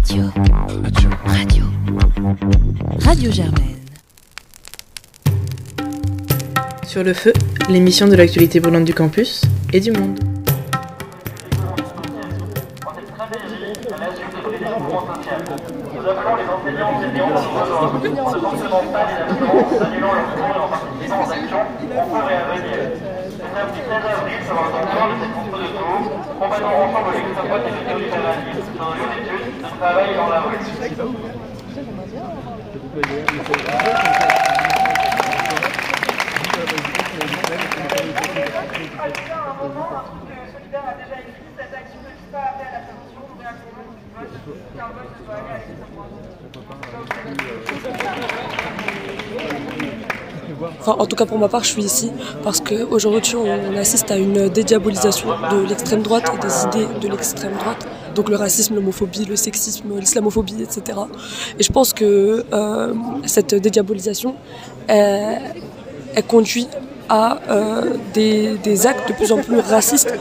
[0.00, 0.32] Radio.
[1.26, 1.64] Radio.
[3.00, 3.76] Radio Germaine.
[6.86, 7.34] Sur le feu,
[7.68, 9.42] l'émission de l'actualité brûlante du campus
[9.74, 10.18] et du monde.
[23.50, 23.66] Les les.
[23.66, 26.00] Le samedi 13 avril sera donc lors de cette contre de tour,
[26.38, 27.12] combattant ensemble
[27.48, 30.58] droite et le néolibéralisme dans nos études, de travail dans la rue.
[50.86, 52.10] En tout cas pour ma part, je suis ici
[52.42, 57.52] parce qu'aujourd'hui on assiste à une dédiabolisation de l'extrême droite et des idées de l'extrême
[57.52, 57.86] droite.
[58.14, 60.98] Donc le racisme, l'homophobie, le sexisme, l'islamophobie, etc.
[61.58, 62.94] Et je pense que euh,
[63.24, 64.34] cette dédiabolisation,
[64.88, 65.40] elle,
[66.28, 66.66] conduit
[67.08, 70.12] à euh, des, des, actes de plus en plus racistes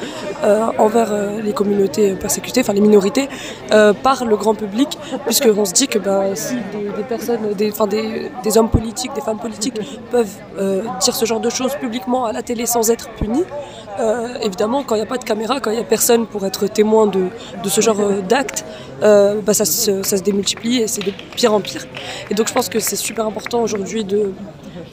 [0.78, 3.28] envers euh, les communautés persécutées, enfin les minorités,
[3.72, 7.72] euh, par le grand public, puisqu'on se dit que ben, si des, personnes, des,
[8.44, 9.80] des, hommes politiques, des femmes politiques
[10.12, 13.44] peuvent euh, dire ce genre de choses publiquement à la télé sans être punis,
[14.00, 16.46] euh, évidemment, quand il n'y a pas de caméra, quand il n'y a personne pour
[16.46, 17.28] être témoin de,
[17.64, 18.64] de ce genre d'actes,
[19.04, 21.86] euh, bah, ça, se, ça se démultiplie et c'est de pire en pire.
[22.30, 24.32] Et donc je pense que c'est super important aujourd'hui de,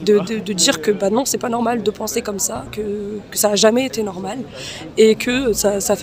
[0.01, 3.19] de, de, de, dire que bah, non, c'est pas normal de penser comme ça, que,
[3.29, 4.39] que ça n'a jamais été normal
[4.97, 5.95] et que ça,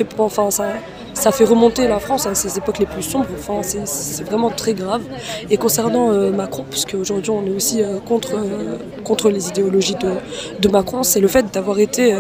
[1.33, 3.27] fait remonter la France à ses époques les plus sombres.
[3.39, 5.03] Enfin, c'est vraiment très grave.
[5.51, 9.97] Et concernant euh, Macron, puisque aujourd'hui on est aussi euh, contre, euh, contre les idéologies
[9.97, 10.12] de,
[10.61, 12.15] de Macron, c'est le fait d'avoir été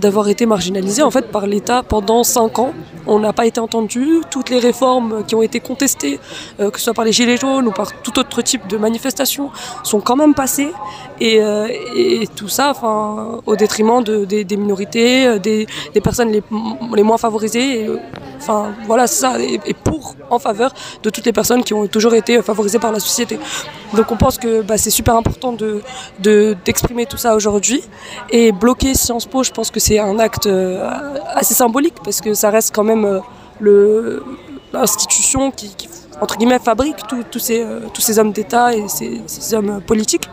[0.00, 2.72] d'avoir été marginalisé en fait par l'État pendant cinq ans.
[3.12, 4.20] On n'a pas été entendu.
[4.30, 6.20] Toutes les réformes qui ont été contestées,
[6.60, 9.50] euh, que ce soit par les Gilets jaunes ou par tout autre type de manifestation,
[9.82, 10.72] sont quand même passées.
[11.20, 11.66] Et, euh,
[12.36, 15.66] tout ça enfin, au détriment de, des, minorités, euh, des,
[16.04, 16.42] personnes les,
[16.94, 17.80] les moins favorisées.
[17.80, 17.90] Et,
[18.36, 19.40] enfin, voilà, ça.
[19.40, 20.72] Et, pour, en faveur
[21.02, 23.40] de toutes les personnes qui ont toujours été favorisées par la société.
[23.92, 25.52] Donc on pense que bah, c'est super important
[26.20, 27.82] d'exprimer de, tout ça aujourd'hui.
[28.30, 30.48] Et bloquer Sciences Po, je pense que c'est un acte
[31.34, 34.20] assez symbolique parce que ça reste quand même euh,
[34.72, 35.74] l'institution qui,
[36.20, 36.96] entre guillemets, fabrique
[37.30, 40.28] tous ces, euh, tous ces hommes d'État et ces, hommes politiques.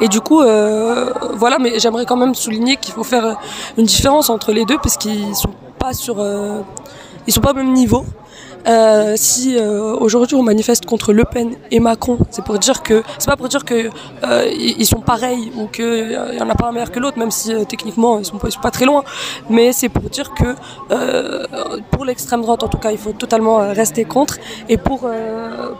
[0.00, 3.38] Et du coup, euh, voilà, mais j'aimerais quand même souligner qu'il faut faire
[3.76, 5.50] une différence entre les deux parce qu'ils sont
[5.82, 6.62] euh,
[7.28, 8.04] sont pas au même niveau.
[8.66, 13.02] Euh, si euh, aujourd'hui on manifeste contre Le Pen et Macron, c'est pour dire que
[13.18, 13.88] c'est pas pour dire que
[14.24, 17.18] euh, ils sont pareils ou qu'il euh, y en a pas un meilleur que l'autre,
[17.18, 19.02] même si euh, techniquement ils sont, pas, pas très loin.
[19.48, 20.54] Mais c'est pour dire que
[20.90, 21.46] euh,
[21.90, 24.38] pour l'extrême droite, en tout cas, il faut totalement rester contre.
[24.68, 25.08] Et pour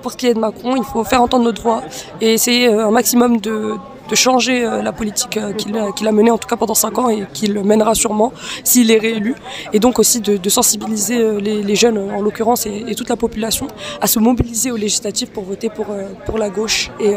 [0.02, 1.82] pour ce qui est de Macron, il faut faire entendre notre voix
[2.20, 3.74] et essayer un maximum de
[4.10, 6.98] de changer euh, la politique euh, qu'il qu a menée en tout cas pendant 5
[6.98, 8.32] ans et qu'il mènera sûrement
[8.65, 9.34] s'il est réélu
[9.72, 13.69] et donc aussi de, sensibiliser euh, les, jeunes en l'occurrence et, toute la population
[14.00, 15.87] à se mobiliser aux législatives pour voter pour,
[16.26, 17.15] pour la gauche et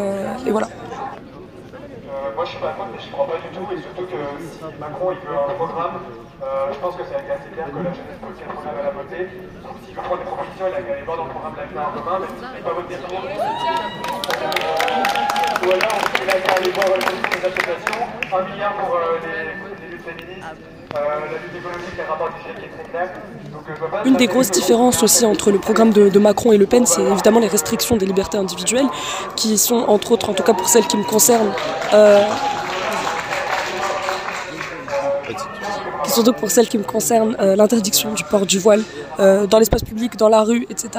[0.52, 0.70] voilà.
[2.36, 4.20] Moi je suis pas contre mais je ne crois pas du tout et surtout que
[4.42, 6.00] si Macron il veut un programme
[6.44, 8.84] euh, je pense que c'est assez clair que la jeunesse peut aussi un programme à
[8.84, 9.30] la voter.
[9.64, 11.88] Donc s'il veut prendre des propositions, il a qu'à aller voir dans le programme L'Avenir
[11.88, 13.16] en commun, même s'il n'est pas voté pour.
[15.64, 19.24] Ou alors, il a qu'à aller voir le politique des associations, un milliard pour euh,
[19.24, 20.83] les, les luttes féministes.
[20.96, 21.00] Euh,
[24.06, 27.02] Une des grosses différences aussi entre le programme de, de Macron et Le Pen, c'est
[27.02, 28.86] évidemment les restrictions des libertés individuelles,
[29.36, 31.54] qui sont entre autres, en tout cas pour celles qui me concernent,
[31.94, 32.24] euh,
[36.14, 38.84] surtout pour celles qui me concernent, euh, l'interdiction du port du voile
[39.20, 40.90] euh, dans l'espace public, dans la rue, etc.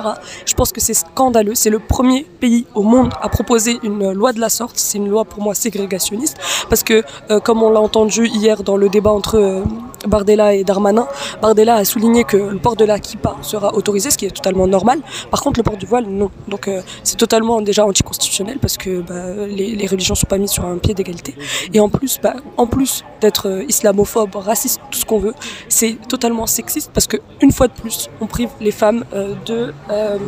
[0.44, 1.54] Je pense que c'est scandaleux.
[1.54, 4.76] C'est le premier pays au monde à proposer une loi de la sorte.
[4.76, 6.36] C'est une loi pour moi ségrégationniste
[6.68, 9.62] parce que, euh, comme on l'a entendu hier dans le débat entre
[10.06, 11.06] Bardella et Darmanin,
[11.40, 14.66] Bardella a souligné que le port de la kippa sera autorisé, ce qui est totalement
[14.66, 15.00] normal.
[15.30, 16.30] Par contre, le port du voile, non.
[16.48, 20.50] Donc euh, c'est totalement déjà anticonstitutionnel parce que bah, les, les, religions sont pas mises
[20.50, 21.34] sur un pied d'égalité.
[21.72, 25.34] Et en plus, bah, en plus d'être islamophobe, raciste, tout ce qu'on veut,
[25.68, 29.74] c'est totalement sexiste parce que une fois de plus, on prive les femmes euh, de,
[29.90, 30.18] euh,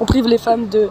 [0.00, 0.90] on prive les femmes de,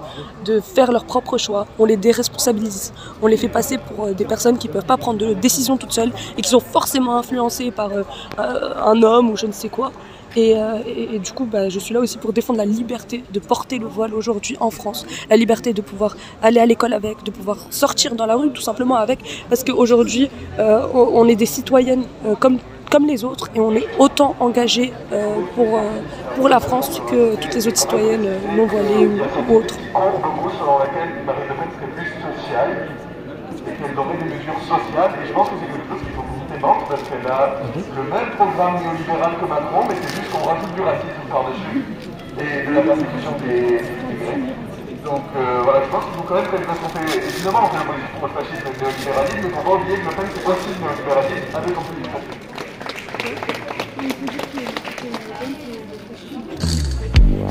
[0.61, 1.67] faire leurs propres choix.
[1.79, 2.93] On les déresponsabilise.
[3.21, 5.93] On les fait passer pour euh, des personnes qui peuvent pas prendre de décision toutes
[5.93, 7.89] seules et qui sont forcément influencées par
[8.37, 9.91] un homme ou je ne sais quoi.
[10.35, 10.79] Et, euh,
[11.23, 14.15] du coup, bah, je suis là aussi pour défendre la liberté de porter le voile
[14.15, 15.05] aujourd'hui en France.
[15.29, 18.61] La liberté de pouvoir aller à l'école avec, de pouvoir sortir dans la rue tout
[18.61, 19.19] simplement avec.
[19.49, 22.57] Parce qu'aujourd'hui, euh, on est des citoyennes euh, comme
[22.93, 25.81] comme les autres et on est autant engagé euh, pour, euh,
[26.35, 29.17] pour la France que toutes les autres citoyennes euh, non voilées ou,
[29.49, 29.75] ou autres.
[29.79, 29.87] et
[33.71, 35.11] qu'elle aurait des mesures sociales.
[35.23, 36.32] Et je pense que c'est quelque chose qu'il faut
[36.63, 40.81] parce qu'elle a le même programme néolibéral que Macron, mais c'est juste qu'on rajoute du
[40.81, 41.83] racisme par-dessus
[42.39, 44.55] et de la persécution des immigrés.
[45.03, 47.83] Donc euh, voilà, je pense qu'il faut quand même parce qu'on fait évidemment on fait
[47.83, 50.27] la politique contre le fascisme et le néolibéralisme, mais faut pas oublier que Le Pen
[50.31, 52.07] c'est aussi le néolibéralisme avec en plus.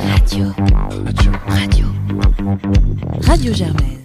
[0.08, 0.44] Radio.
[1.04, 1.32] Radio.
[1.46, 1.86] Radio.
[3.28, 4.01] Radio Germaine.